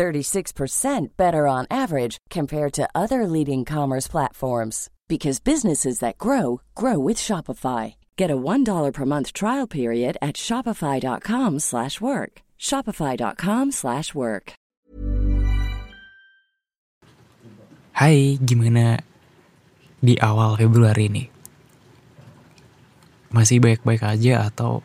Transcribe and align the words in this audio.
36% 0.00 1.12
better 1.20 1.44
on 1.44 1.68
average 1.68 2.16
compared 2.32 2.72
to 2.72 2.88
other 2.96 3.28
leading 3.28 3.68
commerce 3.68 4.08
platforms 4.08 4.88
because 5.12 5.44
businesses 5.44 6.00
that 6.00 6.16
grow 6.16 6.64
grow 6.72 6.96
with 6.96 7.20
Shopify. 7.20 8.00
Get 8.16 8.32
a 8.32 8.40
$1 8.40 8.64
per 8.96 9.04
month 9.04 9.36
trial 9.36 9.68
period 9.68 10.16
at 10.24 10.40
shopify.com/work. 10.40 12.32
shopify.com/work. 12.56 14.46
Hai, 17.92 18.40
gimana 18.40 19.04
di 20.00 20.16
awal 20.16 20.56
Februari 20.56 21.12
ini? 21.12 21.28
Masih 23.36 23.60
baik-baik 23.60 24.00
aja 24.00 24.48
atau 24.48 24.80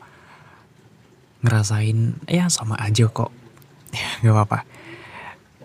ngerasain 1.40 2.20
ya 2.28 2.52
sama 2.52 2.76
aja 2.84 3.08
kok. 3.08 3.32
Ya, 3.96 4.12
gak 4.28 4.36
apa-apa. 4.36 4.75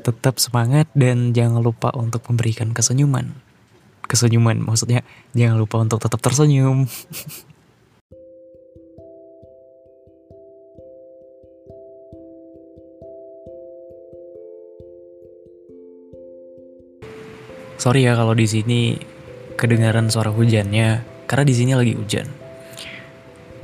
Tetap 0.01 0.41
semangat 0.41 0.89
dan 0.97 1.37
jangan 1.37 1.61
lupa 1.61 1.93
untuk 1.93 2.25
memberikan 2.33 2.73
kesenyuman 2.73 3.37
kesenyuman 4.11 4.59
maksudnya 4.59 5.07
jangan 5.39 5.63
lupa 5.63 5.79
untuk 5.79 6.03
tetap 6.03 6.19
tersenyum 6.19 6.83
Sorry 17.81 18.05
ya 18.05 18.13
kalau 18.13 18.37
di 18.37 18.45
sini 18.45 18.93
kedengaran 19.57 20.13
suara 20.13 20.29
hujannya 20.29 21.01
karena 21.25 21.45
di 21.49 21.55
sini 21.57 21.73
lagi 21.73 21.97
hujan. 21.97 22.29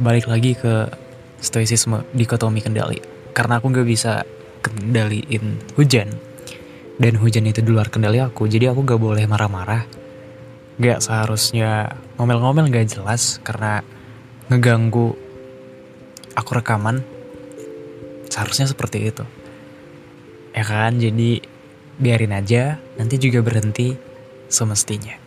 Balik 0.00 0.33
lagi 0.33 0.56
ke 0.56 0.89
stoicisme 1.36 2.00
dikotomi 2.16 2.64
kendali. 2.64 2.96
Karena 3.36 3.61
aku 3.61 3.68
nggak 3.68 3.84
bisa 3.84 4.24
kendaliin 4.67 5.62
hujan. 5.78 6.11
Dan 6.97 7.14
hujan 7.20 7.47
itu 7.47 7.61
di 7.61 7.70
luar 7.70 7.92
kendali 7.92 8.19
aku, 8.19 8.48
jadi 8.48 8.73
aku 8.73 8.83
nggak 8.83 8.98
boleh 8.98 9.25
marah-marah. 9.28 9.84
Gak 10.81 11.00
seharusnya 11.05 11.92
ngomel-ngomel 12.17 12.69
gak 12.69 12.89
jelas 12.98 13.41
karena 13.41 13.81
ngeganggu 14.53 15.17
aku 16.36 16.50
rekaman 16.53 17.00
seharusnya 18.28 18.69
seperti 18.69 19.08
itu. 19.08 19.25
Ya 20.56 20.64
kan? 20.64 20.97
Jadi 21.01 21.41
biarin 21.97 22.36
aja 22.36 22.77
nanti 23.01 23.17
juga 23.17 23.41
berhenti 23.41 23.97
semestinya 24.53 25.27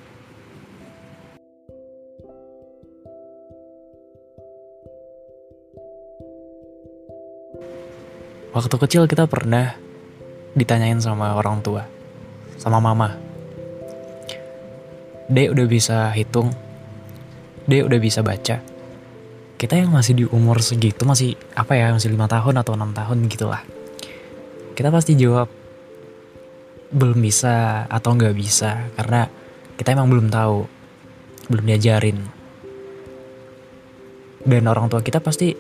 waktu 8.56 8.76
kecil 8.76 9.04
kita 9.06 9.30
pernah 9.30 9.78
ditanyain 10.58 10.98
sama 10.98 11.38
orang 11.38 11.62
tua 11.62 11.86
sama 12.58 12.82
mama 12.82 13.30
D 15.30 15.46
udah 15.46 15.70
bisa 15.70 16.10
hitung, 16.10 16.50
D 17.70 17.86
udah 17.86 18.02
bisa 18.02 18.26
baca. 18.26 18.58
Kita 19.62 19.74
yang 19.78 19.94
masih 19.94 20.18
di 20.18 20.26
umur 20.26 20.58
segitu 20.58 21.06
masih 21.06 21.38
apa 21.54 21.78
ya 21.78 21.94
masih 21.94 22.10
lima 22.10 22.26
tahun 22.26 22.66
atau 22.66 22.74
enam 22.74 22.90
tahun 22.98 23.30
gitulah. 23.30 23.62
Kita 24.74 24.90
pasti 24.90 25.14
jawab 25.14 25.46
belum 26.90 27.22
bisa 27.22 27.86
atau 27.86 28.18
nggak 28.18 28.34
bisa 28.34 28.90
karena 28.98 29.30
kita 29.78 29.94
emang 29.94 30.10
belum 30.10 30.34
tahu, 30.34 30.66
belum 31.54 31.66
diajarin. 31.70 32.18
Dan 34.50 34.66
orang 34.66 34.90
tua 34.90 35.06
kita 35.06 35.22
pasti 35.22 35.54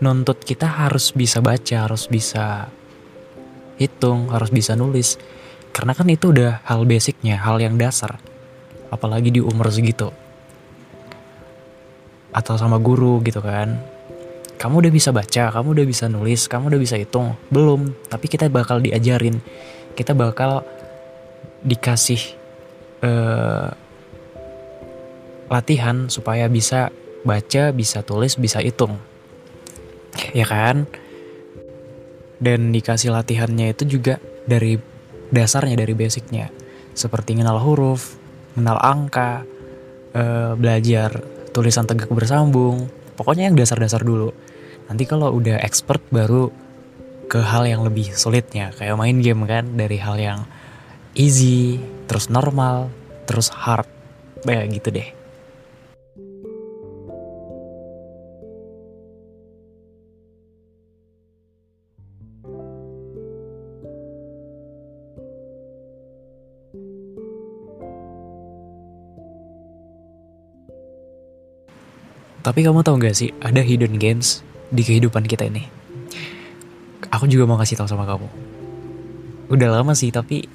nuntut 0.00 0.44
kita 0.44 0.68
harus 0.68 1.12
bisa 1.16 1.40
baca, 1.40 1.88
harus 1.88 2.08
bisa 2.08 2.68
hitung, 3.80 4.28
harus 4.32 4.52
bisa 4.52 4.76
nulis. 4.76 5.16
Karena 5.72 5.92
kan 5.92 6.08
itu 6.08 6.32
udah 6.32 6.64
hal 6.64 6.84
basicnya, 6.88 7.36
hal 7.40 7.60
yang 7.60 7.76
dasar. 7.76 8.16
Apalagi 8.88 9.32
di 9.32 9.40
umur 9.40 9.68
segitu. 9.68 10.12
Atau 12.32 12.56
sama 12.60 12.76
guru 12.80 13.20
gitu 13.24 13.40
kan. 13.40 13.80
Kamu 14.56 14.80
udah 14.80 14.92
bisa 14.92 15.12
baca 15.12 15.52
kamu 15.52 15.76
udah 15.76 15.84
bisa 15.84 16.08
nulis 16.08 16.48
kamu 16.48 16.72
udah 16.72 16.80
bisa 16.80 16.96
hitung. 16.96 17.36
Belum 17.52 17.92
tapi 18.08 18.24
kita 18.28 18.48
bakal 18.48 18.80
diajarin. 18.80 19.36
Kita 19.92 20.16
bakal 20.16 20.64
dikasih 21.60 22.20
uh, 23.04 23.68
latihan 25.52 26.08
supaya 26.08 26.48
bisa 26.48 26.88
baca 27.24 27.72
bisa 27.72 28.00
tulis 28.00 28.38
bisa 28.40 28.64
hitung 28.64 28.96
ya 30.32 30.46
kan? 30.46 30.88
Dan 32.36 32.72
dikasih 32.72 33.12
latihannya 33.12 33.72
itu 33.72 33.98
juga 33.98 34.20
dari 34.44 34.76
dasarnya 35.32 35.76
dari 35.76 35.94
basicnya. 35.96 36.52
Seperti 36.96 37.36
kenal 37.36 37.60
huruf 37.60 38.16
mengenal 38.56 38.80
angka, 38.80 39.44
uh, 40.16 40.52
belajar 40.56 41.20
tulisan 41.52 41.84
tegak 41.84 42.08
bersambung, 42.08 42.88
pokoknya 43.16 43.48
yang 43.52 43.56
dasar-dasar 43.56 44.00
dulu. 44.00 44.32
Nanti 44.88 45.04
kalau 45.04 45.32
udah 45.32 45.60
expert 45.60 46.00
baru 46.08 46.48
ke 47.26 47.42
hal 47.42 47.66
yang 47.68 47.82
lebih 47.84 48.12
sulitnya, 48.16 48.72
kayak 48.76 48.96
main 48.96 49.18
game 49.20 49.44
kan, 49.44 49.76
dari 49.76 49.98
hal 49.98 50.16
yang 50.16 50.40
easy, 51.16 51.80
terus 52.06 52.30
normal, 52.30 52.92
terus 53.26 53.50
hard, 53.50 53.88
kayak 54.46 54.68
gitu 54.72 54.88
deh. 54.94 55.15
Tapi 72.46 72.62
kamu 72.62 72.86
tahu 72.86 73.02
gak 73.02 73.18
sih, 73.18 73.34
ada 73.42 73.58
hidden 73.58 73.98
games 73.98 74.46
di 74.70 74.86
kehidupan 74.86 75.26
kita 75.26 75.50
ini. 75.50 75.66
Aku 77.10 77.26
juga 77.26 77.42
mau 77.42 77.58
kasih 77.58 77.74
tahu 77.74 77.90
sama 77.90 78.06
kamu. 78.06 78.30
Udah 79.50 79.74
lama 79.74 79.98
sih, 79.98 80.14
tapi 80.14 80.46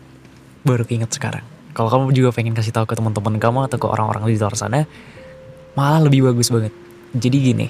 baru 0.64 0.88
keinget 0.88 1.12
sekarang. 1.12 1.44
Kalau 1.76 1.92
kamu 1.92 2.16
juga 2.16 2.32
pengen 2.32 2.56
kasih 2.56 2.72
tahu 2.72 2.88
ke 2.88 2.96
teman-teman 2.96 3.36
kamu 3.36 3.68
atau 3.68 3.76
ke 3.76 3.88
orang-orang 3.92 4.24
di 4.32 4.40
luar 4.40 4.56
sana, 4.56 4.88
malah 5.76 6.00
lebih 6.08 6.32
bagus 6.32 6.48
banget. 6.48 6.72
Jadi 7.12 7.38
gini, 7.44 7.68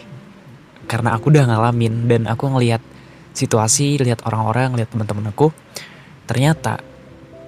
karena 0.85 1.17
aku 1.17 1.33
udah 1.33 1.49
ngalamin 1.49 2.05
dan 2.05 2.29
aku 2.29 2.45
ngelihat 2.45 2.85
situasi, 3.33 3.97
lihat 4.05 4.21
orang-orang, 4.29 4.77
lihat 4.77 4.93
teman-teman 4.93 5.33
aku, 5.33 5.49
ternyata 6.29 6.77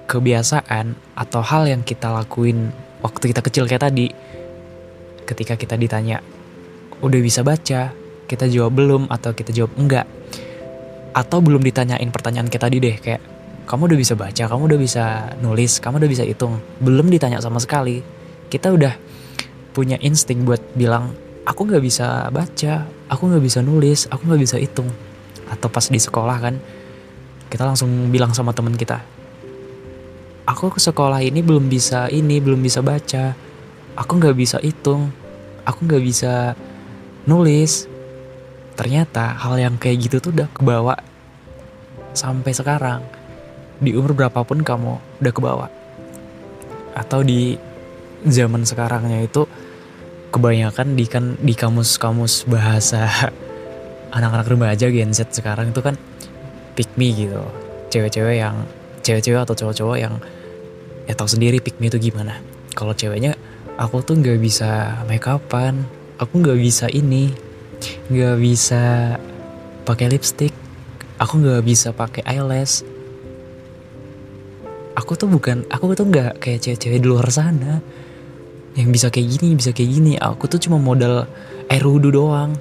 kebiasaan 0.10 0.98
atau 1.14 1.46
hal 1.46 1.70
yang 1.70 1.86
kita 1.86 2.10
lakuin 2.10 2.74
waktu 3.06 3.30
kita 3.30 3.46
kecil 3.46 3.70
kayak 3.70 3.94
tadi, 3.94 4.10
ketika 5.30 5.54
kita 5.54 5.78
ditanya 5.78 6.33
udah 7.04 7.20
bisa 7.20 7.44
baca, 7.44 7.92
kita 8.26 8.46
jawab 8.48 8.74
belum 8.80 9.12
atau 9.12 9.36
kita 9.36 9.52
jawab 9.52 9.76
enggak. 9.76 10.08
Atau 11.14 11.44
belum 11.44 11.62
ditanyain 11.62 12.10
pertanyaan 12.10 12.48
kita 12.48 12.72
tadi 12.72 12.80
deh 12.80 12.96
kayak 12.98 13.22
kamu 13.68 13.92
udah 13.92 14.00
bisa 14.00 14.14
baca, 14.16 14.44
kamu 14.48 14.62
udah 14.72 14.80
bisa 14.80 15.04
nulis, 15.44 15.78
kamu 15.84 16.00
udah 16.00 16.10
bisa 16.10 16.24
hitung. 16.24 16.58
Belum 16.80 17.06
ditanya 17.12 17.44
sama 17.44 17.60
sekali. 17.60 18.00
Kita 18.48 18.72
udah 18.72 18.96
punya 19.76 20.00
insting 20.00 20.48
buat 20.48 20.64
bilang 20.74 21.14
aku 21.44 21.68
nggak 21.68 21.84
bisa 21.84 22.32
baca, 22.32 22.88
aku 23.12 23.22
nggak 23.30 23.44
bisa 23.44 23.60
nulis, 23.60 24.08
aku 24.08 24.24
nggak 24.26 24.42
bisa 24.42 24.56
hitung. 24.58 24.88
Atau 25.52 25.68
pas 25.68 25.86
di 25.86 26.00
sekolah 26.00 26.38
kan 26.40 26.56
kita 27.52 27.70
langsung 27.70 28.10
bilang 28.10 28.34
sama 28.34 28.50
teman 28.50 28.74
kita, 28.74 28.98
aku 30.50 30.74
ke 30.74 30.80
sekolah 30.82 31.22
ini 31.22 31.46
belum 31.46 31.70
bisa 31.70 32.10
ini, 32.10 32.42
belum 32.42 32.58
bisa 32.66 32.82
baca, 32.82 33.38
aku 33.94 34.12
nggak 34.18 34.34
bisa 34.34 34.58
hitung, 34.58 35.14
aku 35.62 35.80
nggak 35.86 36.02
bisa 36.02 36.58
nulis. 37.30 37.88
Ternyata 38.74 39.38
hal 39.38 39.62
yang 39.62 39.76
kayak 39.78 40.10
gitu 40.10 40.18
tuh 40.18 40.32
udah 40.34 40.50
kebawa 40.50 40.96
sampai 42.18 42.52
sekarang. 42.54 43.06
Di 43.78 43.94
umur 43.94 44.18
berapapun 44.18 44.66
kamu 44.66 44.98
udah 45.22 45.34
kebawa. 45.34 45.68
Atau 46.98 47.22
di 47.22 47.58
zaman 48.24 48.64
sekarangnya 48.64 49.26
itu 49.26 49.46
kebanyakan 50.34 50.98
di 50.98 51.06
kan 51.06 51.38
di 51.38 51.54
kamus-kamus 51.54 52.50
bahasa 52.50 53.06
anak-anak 54.16 54.48
remaja 54.50 54.90
Gen 54.90 55.14
Z 55.14 55.30
sekarang 55.30 55.70
itu 55.70 55.82
kan 55.86 55.94
pick 56.74 56.90
me 56.98 57.14
gitu. 57.14 57.46
Cewek-cewek 57.94 58.42
yang 58.42 58.66
cewek-cewek 59.06 59.46
atau 59.46 59.54
cowok-cowok 59.54 59.98
yang 60.02 60.18
ya 61.06 61.14
tau 61.14 61.30
sendiri 61.30 61.62
pick 61.62 61.78
me 61.78 61.94
itu 61.94 62.02
gimana. 62.02 62.42
Kalau 62.74 62.98
ceweknya 62.98 63.38
aku 63.78 64.02
tuh 64.02 64.18
nggak 64.18 64.42
bisa 64.42 65.02
make 65.06 65.30
upan 65.30 65.86
aku 66.18 66.34
nggak 66.42 66.60
bisa 66.60 66.86
ini 66.90 67.34
nggak 68.10 68.36
bisa 68.40 69.16
pakai 69.84 70.12
lipstick. 70.12 70.54
Aku 71.20 71.40
nggak 71.40 71.64
bisa 71.64 71.94
pakai 71.94 72.26
eyelash. 72.26 72.84
Aku 74.94 75.18
tuh 75.18 75.30
bukan 75.30 75.66
aku 75.70 75.98
tuh 75.98 76.06
nggak 76.06 76.42
kayak 76.42 76.62
cewek-cewek 76.62 77.02
di 77.02 77.08
luar 77.08 77.28
sana 77.34 77.82
yang 78.74 78.90
bisa 78.90 79.14
kayak 79.14 79.38
gini 79.38 79.58
bisa 79.58 79.72
kayak 79.72 79.90
gini. 79.90 80.14
Aku 80.20 80.46
tuh 80.50 80.60
cuma 80.62 80.78
modal 80.78 81.26
air 81.70 81.86
wudhu 81.86 82.14
doang. 82.14 82.54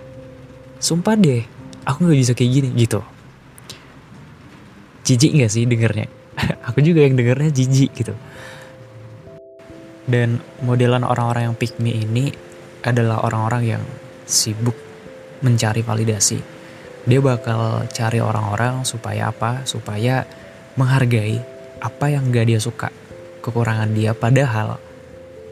Sumpah 0.83 1.15
deh 1.15 1.43
aku 1.87 2.07
nggak 2.07 2.19
bisa 2.19 2.33
kayak 2.35 2.51
gini 2.51 2.69
gitu. 2.79 3.01
Jijik 5.03 5.35
nggak 5.35 5.51
sih 5.51 5.67
dengernya? 5.67 6.07
Aku 6.71 6.79
juga 6.79 7.03
yang 7.03 7.19
dengernya 7.19 7.51
jijik 7.51 7.91
gitu. 7.91 8.15
Dan 10.07 10.39
modelan 10.63 11.03
orang-orang 11.03 11.51
yang 11.51 11.57
pick 11.59 11.75
me 11.83 11.91
ini 11.91 12.31
adalah 12.83 13.23
orang-orang 13.27 13.79
yang 13.79 13.85
sibuk 14.27 14.75
mencari 15.43 15.83
validasi. 15.83 16.39
Dia 17.03 17.19
bakal 17.19 17.91
cari 17.91 18.23
orang-orang 18.23 18.87
supaya 18.87 19.35
apa? 19.35 19.67
Supaya 19.67 20.23
menghargai 20.79 21.43
apa 21.83 22.07
yang 22.11 22.31
gak 22.31 22.47
dia 22.47 22.63
suka 22.63 22.95
kekurangan 23.43 23.91
dia. 23.91 24.15
Padahal 24.15 24.79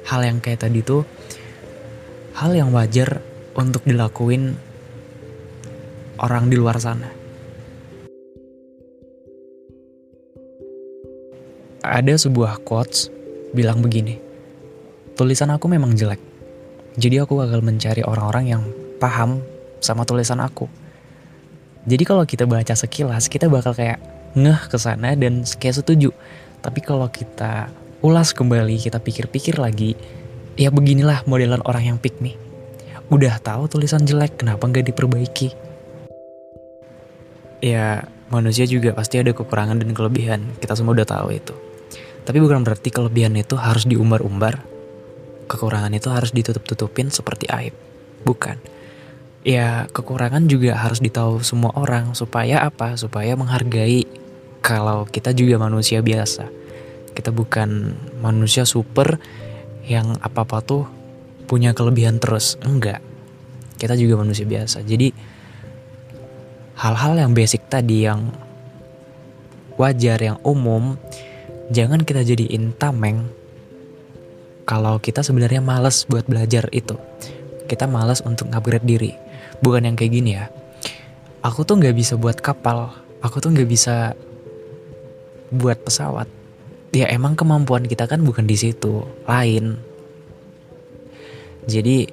hal 0.07 0.21
yang 0.23 0.39
kayak 0.39 0.63
tadi 0.63 0.83
tuh 0.83 1.03
hal 2.39 2.55
yang 2.55 2.71
wajar 2.71 3.19
untuk 3.59 3.83
dilakuin 3.83 4.55
orang 6.23 6.47
di 6.47 6.55
luar 6.55 6.79
sana. 6.79 7.11
Ada 11.81 12.15
sebuah 12.29 12.63
quotes 12.63 13.11
bilang 13.51 13.83
begini 13.83 14.31
tulisan 15.19 15.51
aku 15.51 15.67
memang 15.67 15.93
jelek 15.93 16.30
jadi 17.01 17.25
aku 17.25 17.41
bakal 17.41 17.65
mencari 17.65 18.05
orang-orang 18.05 18.45
yang 18.53 18.63
paham 19.01 19.41
sama 19.81 20.05
tulisan 20.05 20.45
aku 20.45 20.69
jadi 21.89 22.05
kalau 22.05 22.29
kita 22.29 22.45
baca 22.45 22.77
sekilas 22.77 23.33
kita 23.33 23.49
bakal 23.49 23.73
kayak 23.73 23.99
ngeh 24.37 24.61
ke 24.71 24.79
sana 24.79 25.19
dan 25.19 25.43
kayak 25.43 25.83
setuju. 25.83 26.15
Tapi 26.61 26.81
kalau 26.85 27.09
kita 27.11 27.73
ulas 28.05 28.31
kembali, 28.37 28.77
kita 28.79 29.01
pikir-pikir 29.03 29.59
lagi, 29.59 29.97
ya 30.55 30.69
beginilah 30.71 31.25
modelan 31.25 31.65
orang 31.67 31.95
yang 31.95 31.99
pick 31.99 32.21
me. 32.21 32.37
Udah 33.11 33.43
tahu 33.43 33.67
tulisan 33.67 34.07
jelek, 34.07 34.39
kenapa 34.39 34.71
nggak 34.71 34.87
diperbaiki? 34.93 35.49
Ya, 37.61 38.07
manusia 38.31 38.65
juga 38.65 38.95
pasti 38.95 39.19
ada 39.19 39.35
kekurangan 39.35 39.83
dan 39.83 39.91
kelebihan. 39.93 40.41
Kita 40.63 40.79
semua 40.79 40.95
udah 40.95 41.09
tahu 41.09 41.35
itu. 41.35 41.53
Tapi 42.23 42.39
bukan 42.39 42.63
berarti 42.63 42.93
kelebihan 42.93 43.35
itu 43.35 43.59
harus 43.59 43.89
diumbar-umbar. 43.89 44.63
Kekurangan 45.51 45.91
itu 45.91 46.07
harus 46.15 46.31
ditutup-tutupin 46.31 47.11
seperti 47.11 47.51
aib. 47.51 47.75
Bukan. 48.23 48.55
Ya, 49.43 49.91
kekurangan 49.91 50.47
juga 50.47 50.79
harus 50.79 51.03
ditahu 51.03 51.43
semua 51.43 51.75
orang 51.75 52.15
supaya 52.15 52.63
apa? 52.63 52.95
Supaya 52.95 53.35
menghargai 53.35 54.07
kalau 54.63 55.11
kita 55.11 55.35
juga 55.35 55.59
manusia 55.59 56.07
biasa. 56.07 56.47
Kita 57.11 57.35
bukan 57.35 57.99
manusia 58.23 58.63
super 58.63 59.19
yang 59.91 60.15
apa-apa 60.23 60.63
tuh 60.63 60.87
punya 61.51 61.75
kelebihan 61.75 62.23
terus. 62.23 62.55
Enggak. 62.63 63.03
Kita 63.75 63.99
juga 63.99 64.23
manusia 64.23 64.47
biasa. 64.47 64.87
Jadi 64.87 65.11
hal-hal 66.79 67.27
yang 67.27 67.35
basic 67.35 67.67
tadi 67.67 68.07
yang 68.07 68.31
wajar, 69.75 70.21
yang 70.23 70.39
umum, 70.47 70.95
jangan 71.75 72.07
kita 72.07 72.23
jadiin 72.23 72.77
tameng 72.79 73.40
kalau 74.65 75.01
kita 75.01 75.25
sebenarnya 75.25 75.63
males 75.63 76.05
buat 76.07 76.25
belajar 76.27 76.69
itu. 76.75 76.97
Kita 77.67 77.87
males 77.87 78.21
untuk 78.27 78.51
ngupgrade 78.51 78.87
diri. 78.87 79.13
Bukan 79.63 79.87
yang 79.87 79.97
kayak 79.97 80.13
gini 80.13 80.31
ya. 80.37 80.51
Aku 81.41 81.65
tuh 81.65 81.79
nggak 81.79 81.97
bisa 81.97 82.19
buat 82.19 82.41
kapal. 82.41 82.93
Aku 83.21 83.39
tuh 83.39 83.53
nggak 83.53 83.69
bisa 83.69 84.15
buat 85.51 85.83
pesawat 85.83 86.31
ya 86.91 87.07
emang 87.11 87.39
kemampuan 87.39 87.87
kita 87.87 88.07
kan 88.11 88.23
bukan 88.23 88.47
di 88.47 88.59
situ 88.59 89.07
lain 89.27 89.79
jadi 91.67 92.11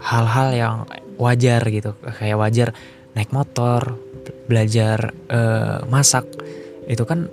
hal-hal 0.00 0.48
yang 0.52 0.76
wajar 1.16 1.64
gitu 1.72 1.96
kayak 2.20 2.36
wajar 2.36 2.68
naik 3.16 3.32
motor 3.32 3.96
belajar 4.44 5.12
uh, 5.32 5.84
masak 5.88 6.28
itu 6.84 7.00
kan 7.08 7.32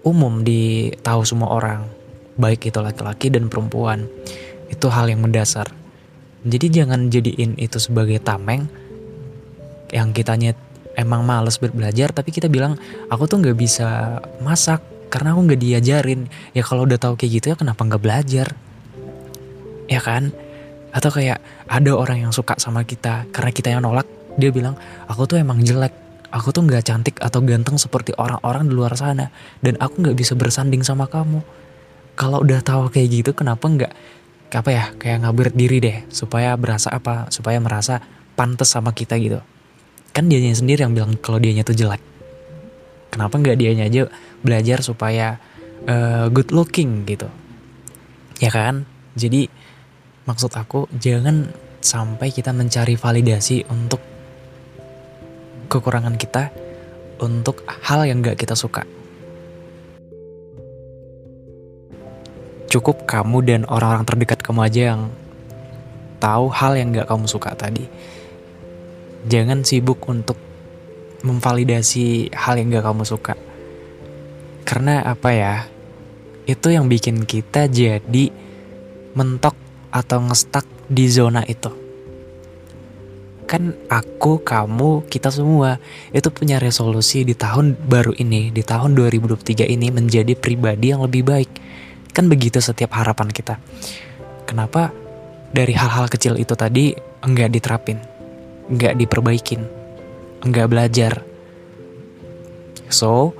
umum 0.00 0.40
ditahu 0.40 1.20
semua 1.28 1.52
orang 1.52 1.84
baik 2.40 2.72
itu 2.72 2.80
laki-laki 2.80 3.28
dan 3.28 3.52
perempuan. 3.52 4.08
Itu 4.72 4.88
hal 4.88 5.12
yang 5.12 5.20
mendasar. 5.20 5.68
Jadi 6.40 6.72
jangan 6.72 7.12
jadiin 7.12 7.60
itu 7.60 7.76
sebagai 7.76 8.16
tameng 8.24 8.64
yang 9.92 10.16
kitanya 10.16 10.56
emang 10.96 11.26
males 11.26 11.60
belajar 11.60 12.14
tapi 12.14 12.32
kita 12.32 12.48
bilang 12.48 12.78
aku 13.12 13.26
tuh 13.28 13.42
nggak 13.42 13.58
bisa 13.58 14.18
masak 14.40 14.80
karena 15.12 15.36
aku 15.36 15.52
nggak 15.52 15.60
diajarin. 15.60 16.32
Ya 16.56 16.64
kalau 16.64 16.88
udah 16.88 16.96
tahu 16.96 17.20
kayak 17.20 17.32
gitu 17.42 17.46
ya 17.52 17.56
kenapa 17.60 17.84
nggak 17.84 18.00
belajar? 18.00 18.48
Ya 19.90 20.00
kan? 20.00 20.32
Atau 20.96 21.12
kayak 21.12 21.44
ada 21.68 21.92
orang 21.92 22.24
yang 22.24 22.32
suka 22.32 22.56
sama 22.56 22.88
kita 22.88 23.28
karena 23.34 23.50
kita 23.52 23.68
yang 23.76 23.84
nolak 23.84 24.08
dia 24.40 24.48
bilang 24.48 24.80
aku 25.10 25.28
tuh 25.28 25.36
emang 25.36 25.60
jelek. 25.60 25.92
Aku 26.30 26.54
tuh 26.54 26.62
nggak 26.62 26.86
cantik 26.86 27.18
atau 27.18 27.42
ganteng 27.42 27.74
seperti 27.74 28.14
orang-orang 28.14 28.70
di 28.70 28.72
luar 28.78 28.94
sana. 28.94 29.34
Dan 29.58 29.74
aku 29.82 29.98
nggak 29.98 30.14
bisa 30.14 30.38
bersanding 30.38 30.86
sama 30.86 31.10
kamu 31.10 31.42
kalau 32.14 32.42
udah 32.42 32.60
tahu 32.60 32.90
kayak 32.92 33.08
gitu 33.10 33.30
kenapa 33.32 33.64
nggak 33.66 33.92
apa 34.50 34.70
ya 34.70 34.84
kayak 34.98 35.22
ngabur 35.22 35.54
diri 35.54 35.78
deh 35.78 35.98
supaya 36.10 36.58
berasa 36.58 36.90
apa 36.90 37.30
supaya 37.30 37.62
merasa 37.62 38.02
pantas 38.34 38.74
sama 38.74 38.90
kita 38.90 39.14
gitu. 39.22 39.38
Kan 40.10 40.26
dianya 40.26 40.54
sendiri 40.54 40.82
yang 40.82 40.94
bilang 40.94 41.14
kalau 41.22 41.38
dianya 41.38 41.62
tuh 41.62 41.78
jelek. 41.78 42.02
Kenapa 43.14 43.38
nggak 43.38 43.58
dianya 43.58 43.86
aja 43.86 44.10
belajar 44.42 44.82
supaya 44.82 45.38
uh, 45.86 46.26
good 46.30 46.50
looking 46.50 47.06
gitu? 47.06 47.30
Ya 48.42 48.50
kan? 48.50 48.86
Jadi 49.14 49.46
maksud 50.26 50.50
aku 50.54 50.90
jangan 50.98 51.50
sampai 51.78 52.34
kita 52.34 52.50
mencari 52.50 52.94
validasi 52.98 53.66
untuk 53.70 54.02
kekurangan 55.70 56.18
kita 56.18 56.50
untuk 57.22 57.62
hal 57.86 58.02
yang 58.02 58.20
nggak 58.20 58.36
kita 58.36 58.58
suka 58.58 58.82
cukup 62.70 63.04
kamu 63.04 63.42
dan 63.42 63.60
orang-orang 63.66 64.06
terdekat 64.06 64.40
kamu 64.40 64.60
aja 64.70 64.82
yang 64.94 65.10
tahu 66.22 66.48
hal 66.48 66.78
yang 66.78 66.94
nggak 66.94 67.10
kamu 67.10 67.26
suka 67.26 67.52
tadi 67.58 67.84
jangan 69.28 69.66
sibuk 69.66 70.00
untuk 70.08 70.38
memvalidasi 71.20 72.32
hal 72.32 72.56
yang 72.56 72.72
gak 72.72 72.86
kamu 72.86 73.04
suka. 73.04 73.34
Karena 74.64 75.02
apa 75.04 75.30
ya, 75.34 75.54
itu 76.46 76.72
yang 76.72 76.86
bikin 76.86 77.26
kita 77.26 77.66
jadi 77.68 78.30
mentok 79.12 79.56
atau 79.90 80.22
ngestak 80.22 80.64
di 80.86 81.10
zona 81.10 81.42
itu. 81.44 81.68
Kan 83.50 83.74
aku, 83.90 84.46
kamu, 84.46 85.10
kita 85.10 85.34
semua 85.34 85.82
itu 86.14 86.30
punya 86.30 86.62
resolusi 86.62 87.26
di 87.26 87.34
tahun 87.34 87.74
baru 87.74 88.14
ini, 88.14 88.54
di 88.54 88.62
tahun 88.62 88.94
2023 88.94 89.66
ini 89.66 89.90
menjadi 89.90 90.38
pribadi 90.38 90.94
yang 90.94 91.02
lebih 91.02 91.26
baik. 91.26 91.50
Kan 92.10 92.26
begitu 92.26 92.58
setiap 92.58 92.94
harapan 92.94 93.30
kita. 93.30 93.58
Kenapa 94.46 94.90
dari 95.50 95.74
hal-hal 95.74 96.10
kecil 96.10 96.38
itu 96.38 96.54
tadi 96.58 96.94
enggak 97.22 97.50
diterapin? 97.54 98.10
nggak 98.70 98.94
diperbaikin, 98.94 99.66
nggak 100.46 100.70
belajar. 100.70 101.12
So, 102.86 103.34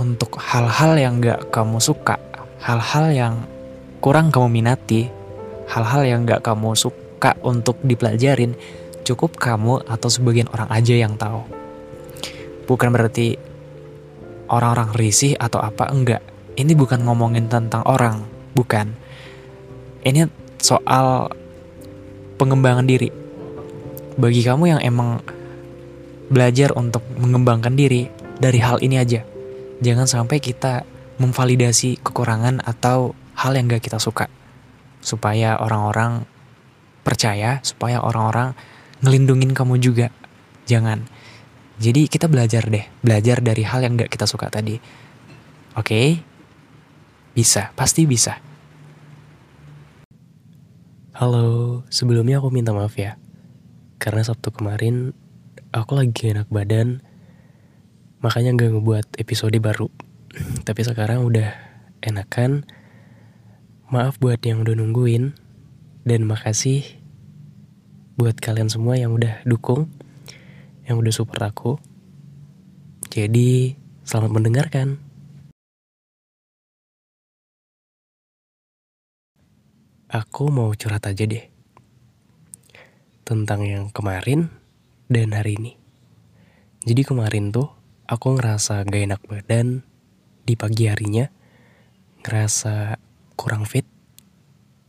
untuk 0.00 0.40
hal-hal 0.40 0.96
yang 0.96 1.20
nggak 1.20 1.52
kamu 1.52 1.78
suka, 1.78 2.16
hal-hal 2.64 3.06
yang 3.12 3.34
kurang 4.00 4.32
kamu 4.32 4.48
minati, 4.48 5.12
hal-hal 5.68 6.02
yang 6.08 6.24
nggak 6.24 6.40
kamu 6.40 6.72
suka 6.72 7.36
untuk 7.44 7.76
dipelajarin, 7.84 8.56
cukup 9.04 9.36
kamu 9.36 9.84
atau 9.84 10.08
sebagian 10.08 10.48
orang 10.48 10.72
aja 10.72 10.96
yang 10.96 11.20
tahu. 11.20 11.44
Bukan 12.64 12.88
berarti 12.88 13.36
orang-orang 14.48 14.96
risih 14.96 15.36
atau 15.36 15.60
apa, 15.60 15.92
enggak. 15.92 16.24
Ini 16.62 16.78
bukan 16.78 17.02
ngomongin 17.02 17.50
tentang 17.50 17.82
orang, 17.90 18.22
bukan. 18.54 18.94
Ini 20.06 20.30
soal 20.62 21.26
pengembangan 22.38 22.86
diri 22.86 23.10
bagi 24.14 24.46
kamu 24.46 24.78
yang 24.78 24.80
emang 24.86 25.18
belajar 26.30 26.70
untuk 26.78 27.02
mengembangkan 27.18 27.74
diri 27.74 28.06
dari 28.38 28.62
hal 28.62 28.78
ini 28.78 28.94
aja. 28.94 29.26
Jangan 29.82 30.06
sampai 30.06 30.38
kita 30.38 30.86
memvalidasi 31.18 31.98
kekurangan 31.98 32.62
atau 32.62 33.18
hal 33.34 33.58
yang 33.58 33.66
gak 33.66 33.82
kita 33.82 33.98
suka. 33.98 34.30
Supaya 35.02 35.58
orang-orang 35.58 36.22
percaya, 37.02 37.58
supaya 37.66 37.98
orang-orang 37.98 38.54
ngelindungin 39.02 39.50
kamu 39.50 39.82
juga. 39.82 40.14
Jangan. 40.70 41.10
Jadi 41.82 42.06
kita 42.06 42.30
belajar 42.30 42.70
deh, 42.70 42.86
belajar 43.02 43.42
dari 43.42 43.66
hal 43.66 43.82
yang 43.82 43.98
gak 43.98 44.14
kita 44.14 44.30
suka 44.30 44.46
tadi. 44.46 44.78
Oke? 45.74 45.90
Okay? 45.90 46.31
Bisa, 47.32 47.72
pasti 47.72 48.04
bisa. 48.04 48.36
Halo, 51.16 51.80
sebelumnya 51.88 52.44
aku 52.44 52.52
minta 52.52 52.76
maaf 52.76 52.92
ya. 53.00 53.16
Karena 53.96 54.20
Sabtu 54.20 54.52
kemarin 54.52 55.16
aku 55.72 55.96
lagi 55.96 56.28
enak 56.28 56.52
badan, 56.52 57.00
makanya 58.20 58.52
gak 58.52 58.76
ngebuat 58.76 59.06
episode 59.16 59.56
baru. 59.64 59.88
Tapi 60.68 60.80
sekarang 60.84 61.24
udah 61.24 61.56
enakan. 62.04 62.68
Maaf 63.88 64.20
buat 64.20 64.40
yang 64.44 64.60
udah 64.60 64.76
nungguin, 64.76 65.32
dan 66.04 66.28
makasih 66.28 66.84
buat 68.20 68.36
kalian 68.44 68.68
semua 68.68 69.00
yang 69.00 69.16
udah 69.16 69.40
dukung, 69.48 69.88
yang 70.84 71.00
udah 71.00 71.12
support 71.16 71.40
aku. 71.48 71.80
Jadi, 73.08 73.72
selamat 74.04 74.30
mendengarkan. 74.36 75.11
Aku 80.12 80.52
mau 80.52 80.68
curhat 80.76 81.08
aja 81.08 81.24
deh. 81.24 81.48
Tentang 83.24 83.64
yang 83.64 83.88
kemarin 83.88 84.52
dan 85.08 85.32
hari 85.32 85.56
ini. 85.56 85.80
Jadi 86.84 87.00
kemarin 87.00 87.48
tuh 87.48 87.72
aku 88.04 88.36
ngerasa 88.36 88.84
gak 88.84 89.08
enak 89.08 89.24
badan 89.24 89.88
di 90.44 90.52
pagi 90.52 90.84
harinya. 90.92 91.32
Ngerasa 92.20 93.00
kurang 93.40 93.64
fit. 93.64 93.88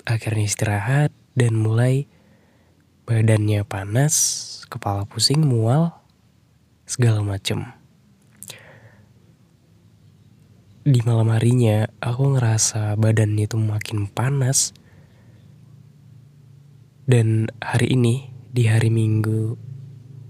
Akhirnya 0.04 0.44
istirahat 0.44 1.16
dan 1.40 1.56
mulai 1.56 2.04
badannya 3.08 3.64
panas, 3.64 4.60
kepala 4.68 5.08
pusing, 5.08 5.40
mual, 5.40 6.04
segala 6.84 7.24
macem. 7.24 7.72
Di 10.84 11.00
malam 11.08 11.32
harinya 11.32 11.88
aku 12.04 12.36
ngerasa 12.36 13.00
badan 13.00 13.40
itu 13.40 13.56
makin 13.56 14.12
panas 14.12 14.76
dan 17.04 17.52
hari 17.60 18.00
ini, 18.00 18.32
di 18.56 18.64
hari 18.64 18.88
Minggu 18.88 19.60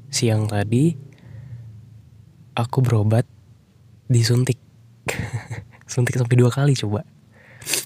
siang 0.09 0.49
tadi, 0.49 0.89
aku 2.57 2.81
berobat 2.81 3.29
disuntik. 4.09 4.57
Suntik 5.91 6.17
sampai 6.17 6.33
dua 6.33 6.49
kali 6.49 6.73
coba. 6.73 7.05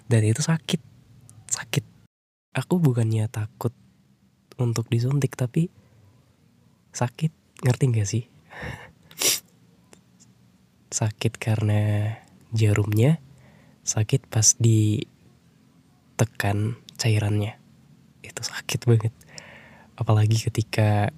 Dan 0.08 0.24
itu 0.24 0.40
sakit. 0.40 0.80
Sakit. 1.52 1.84
Aku 2.56 2.80
bukannya 2.80 3.28
takut 3.28 3.76
untuk 4.56 4.88
disuntik, 4.88 5.36
tapi 5.36 5.68
sakit. 6.96 7.36
Ngerti 7.68 7.84
gak 7.92 8.08
sih? 8.08 8.24
sakit 11.04 11.36
karena 11.36 12.16
jarumnya, 12.56 13.20
sakit 13.84 14.32
pas 14.32 14.56
ditekan 14.56 15.36
cairannya 16.96 17.67
itu 18.30 18.42
sakit 18.44 18.84
banget. 18.84 19.14
Apalagi 19.98 20.38
ketika 20.38 21.10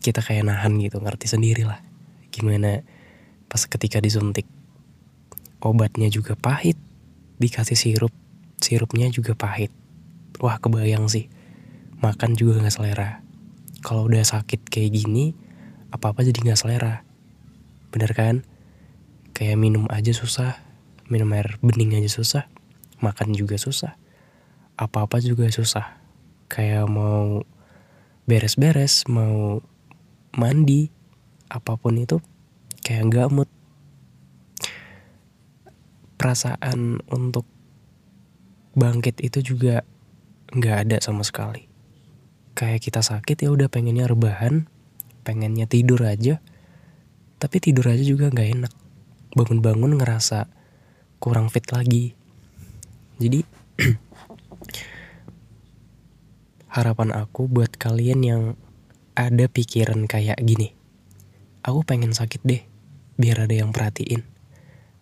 kita 0.00 0.20
kayak 0.24 0.48
nahan 0.48 0.76
gitu 0.80 1.00
ngerti 1.00 1.26
sendiri 1.28 1.64
lah. 1.66 1.80
Gimana 2.30 2.84
pas 3.50 3.64
ketika 3.66 3.98
disuntik 3.98 4.46
obatnya 5.60 6.08
juga 6.12 6.36
pahit. 6.36 6.76
Dikasih 7.40 7.76
sirup 7.76 8.12
sirupnya 8.60 9.08
juga 9.08 9.32
pahit. 9.32 9.72
Wah 10.38 10.60
kebayang 10.60 11.08
sih. 11.08 11.32
Makan 12.00 12.36
juga 12.36 12.60
nggak 12.60 12.74
selera. 12.74 13.20
Kalau 13.80 14.08
udah 14.08 14.24
sakit 14.24 14.68
kayak 14.68 14.92
gini 14.92 15.32
apa 15.90 16.12
apa 16.12 16.20
jadi 16.24 16.36
nggak 16.36 16.60
selera. 16.60 17.02
Bener 17.90 18.12
kan? 18.12 18.44
Kayak 19.32 19.56
minum 19.56 19.88
aja 19.88 20.12
susah 20.12 20.70
minum 21.10 21.26
air 21.34 21.58
bening 21.58 21.98
aja 21.98 22.06
susah 22.06 22.46
makan 23.02 23.34
juga 23.34 23.58
susah 23.58 23.98
apa 24.78 25.04
apa 25.04 25.18
juga 25.18 25.50
susah 25.50 25.98
kayak 26.50 26.90
mau 26.90 27.46
beres-beres, 28.26 29.06
mau 29.06 29.62
mandi, 30.34 30.90
apa 31.46 31.78
pun 31.78 31.94
itu 31.94 32.18
kayak 32.82 33.06
nggak 33.06 33.28
mood. 33.30 33.50
Perasaan 36.18 37.00
untuk 37.08 37.46
bangkit 38.74 39.22
itu 39.24 39.54
juga 39.54 39.86
nggak 40.52 40.76
ada 40.86 40.96
sama 40.98 41.22
sekali. 41.22 41.70
Kayak 42.58 42.82
kita 42.82 43.00
sakit 43.00 43.46
ya 43.46 43.54
udah 43.54 43.70
pengennya 43.70 44.10
rebahan, 44.10 44.66
pengennya 45.22 45.64
tidur 45.70 46.02
aja, 46.04 46.42
tapi 47.38 47.56
tidur 47.62 47.88
aja 47.88 48.02
juga 48.04 48.28
nggak 48.28 48.48
enak. 48.58 48.72
Bangun-bangun 49.38 49.96
ngerasa 49.96 50.50
kurang 51.22 51.48
fit 51.48 51.64
lagi. 51.70 52.12
Jadi 53.16 53.40
harapan 56.70 57.10
aku 57.10 57.50
buat 57.50 57.74
kalian 57.74 58.20
yang 58.22 58.42
ada 59.18 59.50
pikiran 59.50 60.06
kayak 60.06 60.38
gini. 60.38 60.70
Aku 61.66 61.82
pengen 61.82 62.14
sakit 62.14 62.46
deh, 62.46 62.62
biar 63.18 63.44
ada 63.50 63.54
yang 63.58 63.74
perhatiin. 63.74 64.22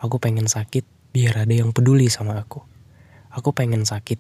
Aku 0.01 0.17
pengen 0.17 0.49
sakit, 0.49 0.89
biar 1.13 1.45
ada 1.45 1.53
yang 1.53 1.77
peduli 1.77 2.09
sama 2.09 2.41
aku. 2.41 2.65
Aku 3.29 3.53
pengen 3.53 3.85
sakit, 3.85 4.17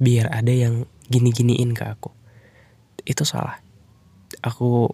biar 0.00 0.32
ada 0.32 0.50
yang 0.50 0.88
gini-giniin 1.12 1.76
ke 1.76 1.84
aku. 1.84 2.10
Itu 3.04 3.28
salah. 3.28 3.60
Aku 4.40 4.88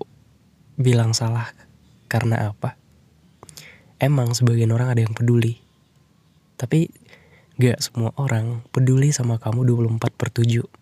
bilang 0.75 1.15
salah 1.15 1.55
karena 2.11 2.51
apa? 2.51 2.75
Emang 4.03 4.35
sebagian 4.35 4.75
orang 4.75 4.91
ada 4.91 5.07
yang 5.07 5.15
peduli. 5.15 5.63
Tapi 6.59 6.91
gak 7.63 7.79
semua 7.79 8.11
orang 8.19 8.67
peduli 8.75 9.15
sama 9.15 9.39
kamu 9.39 9.63
24 9.87 10.19
per 10.19 10.35
7. 10.35 10.78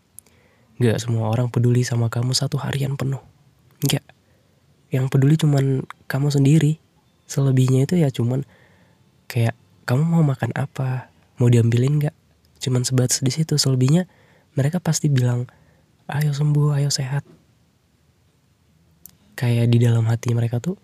Gak 0.77 1.01
semua 1.01 1.33
orang 1.33 1.49
peduli 1.49 1.81
sama 1.83 2.13
kamu 2.13 2.37
satu 2.37 2.61
harian 2.61 3.01
penuh. 3.01 3.21
Enggak. 3.81 4.05
Yang 4.93 5.07
peduli 5.09 5.35
cuman 5.41 5.89
kamu 6.05 6.29
sendiri. 6.29 6.77
Selebihnya 7.27 7.89
itu 7.89 7.97
ya 7.99 8.13
cuman 8.13 8.45
kayak 9.27 9.57
kamu 9.89 10.03
mau 10.05 10.23
makan 10.23 10.53
apa, 10.53 11.09
mau 11.41 11.49
diambilin 11.49 11.99
gak? 12.05 12.17
Cuman 12.61 12.85
sebatas 12.85 13.25
di 13.25 13.33
situ. 13.33 13.57
Selebihnya 13.57 14.05
mereka 14.53 14.81
pasti 14.81 15.09
bilang, 15.09 15.49
ayo 16.13 16.37
sembuh, 16.37 16.77
ayo 16.77 16.93
sehat. 16.93 17.25
Kayak 19.37 19.69
di 19.69 19.79
dalam 19.81 20.05
hati 20.09 20.33
mereka 20.33 20.61
tuh 20.61 20.77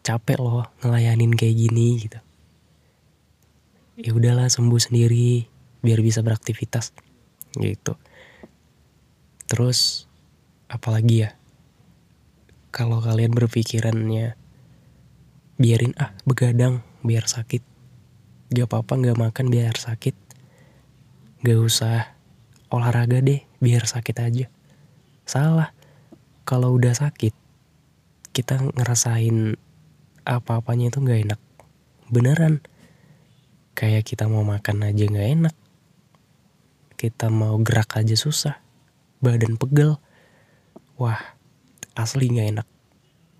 capek 0.00 0.40
loh 0.40 0.64
ngelayanin 0.80 1.36
kayak 1.36 1.56
gini 1.56 2.00
gitu. 2.00 2.18
Ya 3.98 4.14
udahlah 4.14 4.48
sembuh 4.48 4.80
sendiri 4.80 5.44
biar 5.84 6.00
bisa 6.00 6.24
beraktivitas 6.24 6.94
gitu. 7.58 7.98
Terus 9.48 10.04
apalagi 10.68 11.24
ya? 11.24 11.30
Kalau 12.68 13.00
kalian 13.00 13.32
berpikirannya 13.32 14.36
biarin 15.56 15.96
ah 15.96 16.12
begadang 16.28 16.84
biar 17.00 17.24
sakit. 17.24 17.64
Gak 18.52 18.68
apa-apa 18.68 19.00
gak 19.00 19.16
makan 19.16 19.48
biar 19.48 19.72
sakit. 19.72 20.12
Gak 21.40 21.60
usah 21.64 22.12
olahraga 22.68 23.24
deh 23.24 23.40
biar 23.56 23.88
sakit 23.88 24.16
aja. 24.20 24.46
Salah. 25.24 25.72
Kalau 26.44 26.72
udah 26.72 26.96
sakit, 26.96 27.36
kita 28.32 28.56
ngerasain 28.72 29.56
apa-apanya 30.24 30.92
itu 30.92 31.00
gak 31.00 31.20
enak. 31.24 31.40
Beneran. 32.12 32.60
Kayak 33.72 34.12
kita 34.12 34.28
mau 34.28 34.44
makan 34.44 34.92
aja 34.92 35.04
gak 35.08 35.28
enak. 35.40 35.56
Kita 37.00 37.32
mau 37.32 37.56
gerak 37.60 37.96
aja 37.96 38.16
susah 38.16 38.67
badan 39.18 39.58
pegel. 39.58 39.98
Wah, 40.98 41.18
asli 41.94 42.30
gak 42.30 42.48
enak. 42.58 42.68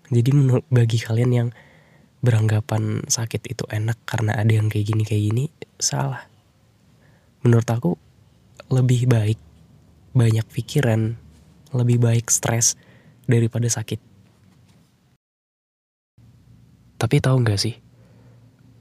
Jadi 0.09 0.29
menurut 0.33 0.65
bagi 0.71 0.97
kalian 0.97 1.31
yang 1.31 1.49
beranggapan 2.19 3.07
sakit 3.07 3.47
itu 3.47 3.63
enak 3.71 3.95
karena 4.03 4.35
ada 4.35 4.51
yang 4.51 4.67
kayak 4.67 4.91
gini 4.91 5.03
kayak 5.07 5.23
gini, 5.31 5.45
salah. 5.79 6.27
Menurut 7.45 7.67
aku 7.69 7.91
lebih 8.67 9.07
baik 9.07 9.39
banyak 10.11 10.43
pikiran, 10.51 11.15
lebih 11.71 12.01
baik 12.01 12.27
stres 12.27 12.75
daripada 13.29 13.69
sakit. 13.71 14.01
Tapi 16.99 17.15
tahu 17.23 17.47
nggak 17.47 17.61
sih, 17.61 17.79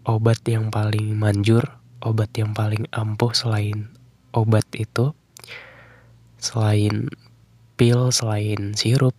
obat 0.03 0.43
yang 0.51 0.75
paling 0.75 1.15
manjur, 1.15 1.63
obat 2.03 2.35
yang 2.35 2.51
paling 2.51 2.91
ampuh 2.91 3.31
selain 3.31 3.95
obat 4.35 4.67
itu 4.75 5.15
selain 6.39 7.11
pil, 7.79 8.11
selain 8.11 8.75
sirup, 8.75 9.15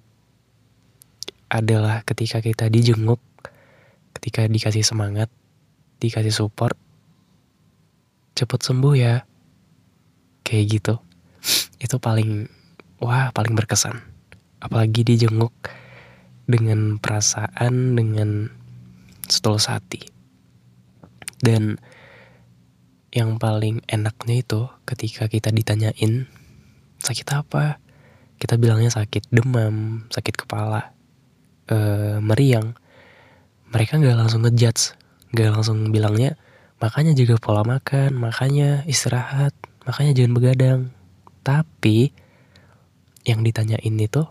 adalah 1.50 2.06
ketika 2.06 2.40
kita 2.40 2.68
dijenguk, 2.70 3.20
ketika 4.16 4.46
dikasih 4.46 4.84
semangat, 4.86 5.28
dikasih 6.00 6.32
support, 6.32 6.78
cepet 8.38 8.60
sembuh 8.62 8.96
ya. 8.96 9.16
Kayak 10.46 10.66
gitu. 10.80 10.96
Itu 11.78 12.02
paling, 12.02 12.50
wah 13.04 13.30
paling 13.36 13.54
berkesan. 13.54 14.02
Apalagi 14.60 15.06
dijenguk 15.06 15.54
dengan 16.50 16.98
perasaan, 16.98 17.94
dengan 17.94 18.50
setulus 19.30 19.70
hati. 19.70 20.02
Dan 21.40 21.78
yang 23.10 23.42
paling 23.42 23.82
enaknya 23.90 24.42
itu 24.42 24.70
ketika 24.86 25.26
kita 25.26 25.50
ditanyain 25.50 26.30
sakit 27.04 27.28
apa? 27.36 27.80
Kita 28.40 28.56
bilangnya 28.56 28.92
sakit 28.92 29.32
demam 29.32 30.08
sakit 30.12 30.36
kepala 30.36 30.96
uh, 31.72 32.18
meriang. 32.24 32.76
Mereka 33.70 34.00
nggak 34.00 34.18
langsung 34.18 34.44
ngejudge 34.48 34.96
nggak 35.30 35.50
langsung 35.54 35.94
bilangnya 35.94 36.34
makanya 36.82 37.14
jaga 37.14 37.38
pola 37.38 37.62
makan 37.62 38.18
makanya 38.18 38.82
istirahat 38.90 39.54
makanya 39.86 40.12
jangan 40.16 40.34
begadang. 40.36 40.82
Tapi 41.46 42.12
yang 43.28 43.44
ditanyain 43.46 43.96
itu 44.00 44.24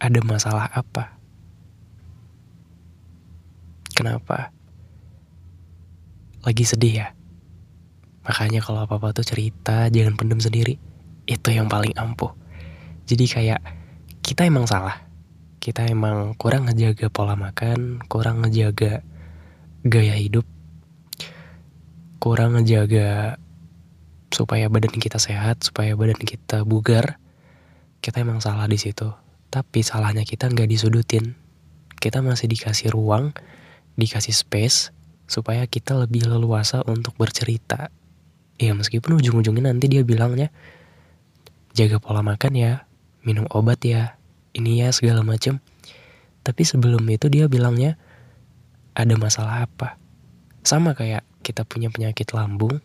ada 0.00 0.20
masalah 0.24 0.66
apa? 0.72 1.20
Kenapa? 3.92 4.48
Lagi 6.40 6.64
sedih 6.64 7.04
ya? 7.04 7.08
Makanya 8.24 8.64
kalau 8.64 8.88
apa-apa 8.88 9.12
tuh 9.12 9.28
cerita 9.28 9.92
jangan 9.92 10.16
pendem 10.16 10.40
sendiri 10.40 10.89
itu 11.30 11.54
yang 11.54 11.70
paling 11.70 11.94
ampuh 11.94 12.34
jadi 13.06 13.24
kayak 13.30 13.60
kita 14.26 14.50
emang 14.50 14.66
salah 14.66 15.10
kita 15.60 15.84
emang 15.92 16.32
kurang 16.40 16.72
ngejaga 16.72 17.12
pola 17.12 17.36
makan, 17.36 18.00
kurang 18.08 18.40
ngejaga 18.40 19.04
gaya 19.84 20.16
hidup, 20.16 20.48
kurang 22.16 22.56
ngejaga 22.56 23.36
supaya 24.32 24.72
badan 24.72 24.96
kita 24.96 25.20
sehat, 25.20 25.60
supaya 25.60 25.92
badan 25.92 26.16
kita 26.16 26.64
bugar. 26.64 27.20
Kita 28.00 28.24
emang 28.24 28.40
salah 28.40 28.64
di 28.64 28.80
situ. 28.80 29.12
Tapi 29.52 29.84
salahnya 29.84 30.24
kita 30.24 30.48
nggak 30.48 30.64
disudutin. 30.64 31.36
Kita 32.00 32.24
masih 32.24 32.48
dikasih 32.48 32.96
ruang, 32.96 33.36
dikasih 34.00 34.32
space 34.32 34.96
supaya 35.28 35.68
kita 35.68 35.92
lebih 35.92 36.24
leluasa 36.24 36.80
untuk 36.88 37.20
bercerita. 37.20 37.92
Ya 38.56 38.72
meskipun 38.72 39.20
ujung-ujungnya 39.20 39.68
nanti 39.68 39.92
dia 39.92 40.00
bilangnya 40.08 40.48
jaga 41.76 42.02
pola 42.02 42.22
makan 42.22 42.52
ya, 42.54 42.72
minum 43.22 43.46
obat 43.50 43.82
ya, 43.84 44.18
ini 44.54 44.82
ya 44.82 44.90
segala 44.90 45.22
macam 45.22 45.62
tapi 46.40 46.64
sebelum 46.64 47.04
itu 47.12 47.28
dia 47.28 47.46
bilangnya 47.46 48.00
ada 48.96 49.14
masalah 49.20 49.68
apa? 49.68 50.00
Sama 50.64 50.96
kayak 50.96 51.24
kita 51.44 51.64
punya 51.68 51.92
penyakit 51.92 52.32
lambung. 52.32 52.80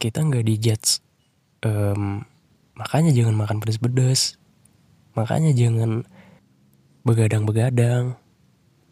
Kita 0.00 0.24
nggak 0.24 0.46
dijudge 0.46 1.02
um, 1.66 2.24
makanya 2.72 3.12
jangan 3.12 3.36
makan 3.36 3.60
pedas-pedas 3.60 4.40
makanya 5.12 5.52
jangan 5.52 6.06
begadang-begadang. 7.04 8.16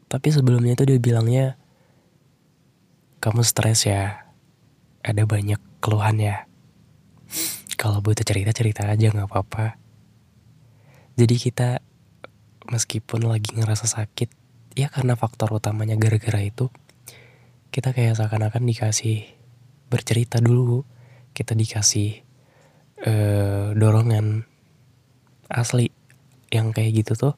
Tapi 0.09 0.29
sebelumnya 0.33 0.75
itu 0.77 0.85
dia 0.85 0.99
bilangnya 1.01 1.47
kamu 3.23 3.41
stres 3.47 3.87
ya 3.89 4.27
ada 5.01 5.23
banyak 5.25 5.61
keluhan 5.81 6.19
ya 6.21 6.48
kalau 7.79 8.03
butuh 8.03 8.27
cerita 8.27 8.51
cerita 8.51 8.91
aja 8.91 9.15
nggak 9.15 9.31
apa-apa 9.31 9.79
jadi 11.19 11.35
kita 11.35 11.83
meskipun 12.71 13.27
lagi 13.27 13.57
ngerasa 13.59 13.91
sakit, 13.91 14.31
ya 14.79 14.87
karena 14.87 15.17
faktor 15.19 15.51
utamanya 15.51 15.99
gara-gara 15.99 16.39
itu, 16.45 16.71
kita 17.75 17.91
kayak 17.91 18.15
seakan-akan 18.15 18.63
dikasih 18.63 19.27
bercerita 19.91 20.39
dulu, 20.39 20.85
kita 21.33 21.59
dikasih 21.59 22.23
uh, 23.03 23.75
dorongan 23.75 24.47
asli 25.51 25.91
yang 26.55 26.71
kayak 26.71 27.03
gitu 27.03 27.19
tuh 27.19 27.35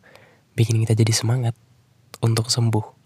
bikin 0.59 0.83
kita 0.85 0.93
jadi 0.99 1.17
semangat 1.17 1.57
untuk 2.21 2.53
sembuh. 2.53 3.01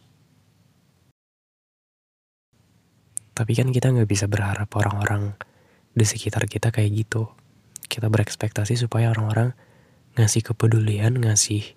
Tapi 3.30 3.52
kan 3.54 3.70
kita 3.70 3.94
nggak 3.94 4.10
bisa 4.10 4.26
berharap 4.26 4.70
orang-orang 4.74 5.38
di 5.94 6.04
sekitar 6.04 6.50
kita 6.50 6.74
kayak 6.74 7.06
gitu. 7.06 7.30
Kita 7.86 8.10
berekspektasi 8.10 8.74
supaya 8.74 9.14
orang-orang 9.14 9.54
ngasih 10.18 10.42
kepedulian 10.42 11.14
ngasih 11.22 11.74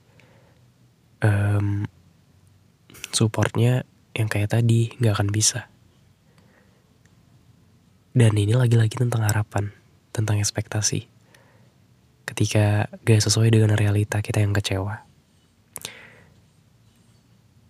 um, 1.22 1.86
supportnya 3.13 3.86
yang 4.18 4.30
kayak 4.30 4.58
tadi 4.58 4.94
nggak 4.98 5.13
akan 5.13 5.30
bisa. 5.30 5.70
Dan 8.18 8.34
ini 8.34 8.58
lagi-lagi 8.58 8.98
tentang 8.98 9.30
harapan 9.30 9.70
tentang 10.10 10.42
ekspektasi. 10.42 11.06
Ketika 12.26 12.89
gak 13.06 13.22
sesuai 13.22 13.54
dengan 13.54 13.78
realita 13.78 14.20
kita 14.26 14.42
yang 14.42 14.58
kecewa. 14.58 15.06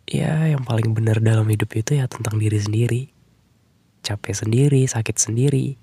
Ya 0.08 0.48
yang 0.48 0.64
paling 0.64 0.96
benar 0.96 1.20
dalam 1.20 1.44
hidup 1.52 1.76
itu 1.76 2.00
ya 2.00 2.08
tentang 2.08 2.40
diri 2.40 2.56
sendiri. 2.56 3.12
Capek 4.08 4.40
sendiri 4.40 4.88
sakit 4.88 5.20
sendiri 5.20 5.76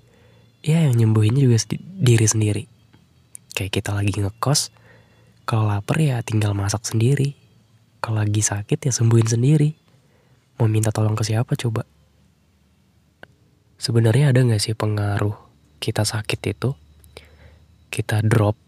ya 0.65 0.89
yang 0.89 0.97
nyembuhinnya 0.97 1.45
juga 1.45 1.61
diri 1.77 2.25
sendiri 2.25 2.65
Kayak 3.55 3.71
kita 3.79 3.95
lagi 3.95 4.11
ngekos, 4.19 4.75
kalau 5.47 5.71
lapar 5.71 5.95
ya 6.03 6.19
tinggal 6.19 6.51
masak 6.51 6.83
sendiri. 6.83 7.39
Kalau 8.03 8.19
lagi 8.19 8.43
sakit 8.43 8.83
ya 8.83 8.91
sembuhin 8.91 9.31
sendiri. 9.31 9.71
Mau 10.59 10.67
minta 10.67 10.91
tolong 10.91 11.15
ke 11.15 11.23
siapa 11.23 11.55
coba? 11.55 11.87
Sebenarnya 13.79 14.35
ada 14.35 14.43
gak 14.43 14.59
sih 14.59 14.75
pengaruh 14.75 15.39
kita 15.79 16.03
sakit 16.03 16.39
itu? 16.51 16.75
Kita 17.87 18.19
drop. 18.27 18.59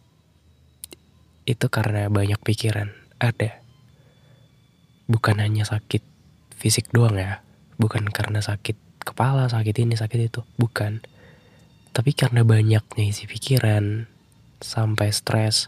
Itu 1.44 1.68
karena 1.68 2.08
banyak 2.08 2.40
pikiran. 2.40 2.88
Ada. 3.20 3.60
Bukan 5.12 5.44
hanya 5.44 5.68
sakit 5.68 6.00
fisik 6.56 6.96
doang 6.96 7.20
ya. 7.20 7.44
Bukan 7.76 8.08
karena 8.08 8.40
sakit 8.40 9.04
kepala, 9.04 9.52
sakit 9.52 9.84
ini, 9.84 10.00
sakit 10.00 10.32
itu. 10.32 10.48
Bukan. 10.56 11.04
Tapi 11.98 12.14
karena 12.14 12.46
banyaknya 12.46 13.10
isi 13.10 13.26
pikiran, 13.26 14.06
sampai 14.62 15.10
stres, 15.10 15.66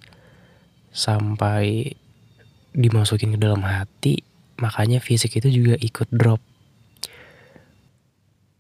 sampai 0.94 1.98
dimasukin 2.78 3.34
ke 3.34 3.40
dalam 3.42 3.66
hati, 3.66 4.22
makanya 4.62 5.02
fisik 5.02 5.42
itu 5.42 5.50
juga 5.50 5.74
ikut 5.82 6.06
drop. 6.14 6.38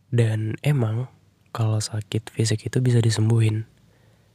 Dan 0.10 0.58
emang 0.66 1.14
kalau 1.54 1.78
sakit 1.78 2.34
fisik 2.34 2.66
itu 2.66 2.82
bisa 2.82 3.06
disembuhin. 3.06 3.70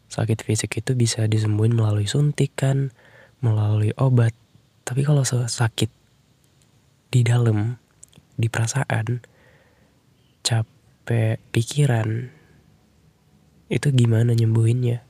Sakit 0.07 0.47
fisik 0.47 0.79
itu 0.79 0.94
bisa 0.94 1.27
disembuhin 1.27 1.75
melalui 1.75 2.07
suntikan, 2.07 2.94
melalui 3.42 3.90
obat. 3.99 4.31
Tapi 4.87 5.03
kalau 5.03 5.27
sakit 5.27 5.90
di 7.11 7.27
dalam, 7.27 7.83
di 8.38 8.47
perasaan, 8.47 9.27
capek 10.47 11.42
pikiran, 11.51 12.31
itu 13.72 13.88
gimana 13.92 14.37
nyembuhinnya? 14.37 15.05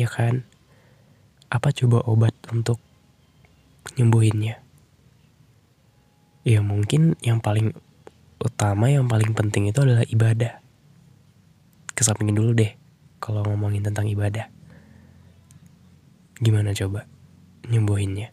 ya 0.00 0.08
kan? 0.08 0.48
Apa 1.52 1.74
coba 1.76 2.00
obat 2.08 2.32
untuk 2.48 2.80
nyembuhinnya? 4.00 4.56
Ya 6.46 6.64
mungkin 6.64 7.20
yang 7.20 7.44
paling 7.44 7.76
utama, 8.40 8.88
yang 8.88 9.04
paling 9.10 9.36
penting 9.36 9.68
itu 9.68 9.76
adalah 9.84 10.06
ibadah. 10.08 10.64
Kesampingin 11.92 12.38
dulu 12.38 12.56
deh 12.56 12.72
kalau 13.20 13.44
ngomongin 13.44 13.84
tentang 13.84 14.08
ibadah. 14.08 14.48
Gimana 16.40 16.72
coba 16.72 17.04
nyembuhinnya? 17.68 18.32